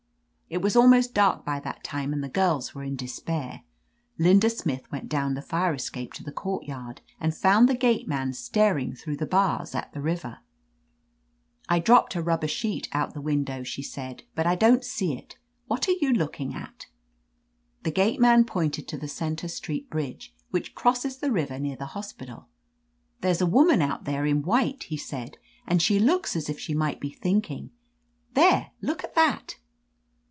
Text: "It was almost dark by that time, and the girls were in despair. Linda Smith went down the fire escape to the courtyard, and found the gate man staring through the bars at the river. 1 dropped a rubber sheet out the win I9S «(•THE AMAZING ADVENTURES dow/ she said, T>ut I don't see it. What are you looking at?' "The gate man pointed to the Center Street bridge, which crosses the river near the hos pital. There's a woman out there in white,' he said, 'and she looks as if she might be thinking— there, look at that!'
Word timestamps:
"It 0.53 0.61
was 0.61 0.75
almost 0.75 1.13
dark 1.13 1.45
by 1.45 1.61
that 1.61 1.81
time, 1.81 2.11
and 2.11 2.21
the 2.21 2.27
girls 2.27 2.75
were 2.75 2.83
in 2.83 2.97
despair. 2.97 3.61
Linda 4.19 4.49
Smith 4.49 4.81
went 4.91 5.07
down 5.07 5.33
the 5.33 5.41
fire 5.41 5.73
escape 5.73 6.11
to 6.15 6.25
the 6.25 6.31
courtyard, 6.33 6.99
and 7.21 7.33
found 7.33 7.69
the 7.69 7.73
gate 7.73 8.05
man 8.05 8.33
staring 8.33 8.93
through 8.93 9.15
the 9.15 9.25
bars 9.25 9.73
at 9.75 9.93
the 9.93 10.01
river. 10.01 10.39
1 11.69 11.83
dropped 11.83 12.15
a 12.15 12.21
rubber 12.21 12.49
sheet 12.49 12.89
out 12.91 13.13
the 13.13 13.21
win 13.21 13.45
I9S 13.45 13.45
«(•THE 13.45 13.53
AMAZING 13.53 13.61
ADVENTURES 13.61 13.71
dow/ 13.71 13.71
she 13.71 13.81
said, 13.81 14.23
T>ut 14.35 14.45
I 14.45 14.55
don't 14.55 14.83
see 14.83 15.13
it. 15.17 15.37
What 15.67 15.87
are 15.87 15.93
you 16.01 16.11
looking 16.11 16.53
at?' 16.53 16.87
"The 17.83 17.91
gate 17.91 18.19
man 18.19 18.43
pointed 18.43 18.89
to 18.89 18.97
the 18.97 19.07
Center 19.07 19.47
Street 19.47 19.89
bridge, 19.89 20.35
which 20.49 20.75
crosses 20.75 21.15
the 21.19 21.31
river 21.31 21.59
near 21.59 21.77
the 21.77 21.85
hos 21.95 22.11
pital. 22.11 22.49
There's 23.21 23.39
a 23.39 23.45
woman 23.45 23.81
out 23.81 24.03
there 24.03 24.25
in 24.25 24.41
white,' 24.43 24.83
he 24.83 24.97
said, 24.97 25.37
'and 25.65 25.81
she 25.81 25.97
looks 25.97 26.35
as 26.35 26.49
if 26.49 26.59
she 26.59 26.73
might 26.73 26.99
be 26.99 27.11
thinking— 27.11 27.71
there, 28.33 28.71
look 28.81 29.05
at 29.05 29.15
that!' 29.15 29.55